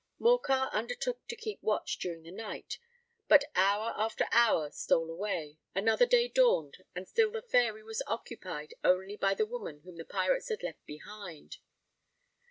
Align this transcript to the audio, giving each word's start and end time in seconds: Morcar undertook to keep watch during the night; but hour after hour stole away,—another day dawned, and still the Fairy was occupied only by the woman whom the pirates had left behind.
Morcar 0.17 0.71
undertook 0.73 1.27
to 1.27 1.35
keep 1.35 1.61
watch 1.61 1.99
during 1.99 2.23
the 2.23 2.31
night; 2.31 2.79
but 3.27 3.43
hour 3.53 3.93
after 3.95 4.25
hour 4.31 4.71
stole 4.71 5.11
away,—another 5.11 6.07
day 6.07 6.27
dawned, 6.27 6.77
and 6.95 7.07
still 7.07 7.29
the 7.29 7.43
Fairy 7.43 7.83
was 7.83 8.01
occupied 8.07 8.73
only 8.83 9.15
by 9.15 9.35
the 9.35 9.45
woman 9.45 9.81
whom 9.81 9.97
the 9.97 10.03
pirates 10.03 10.49
had 10.49 10.63
left 10.63 10.83
behind. 10.87 11.57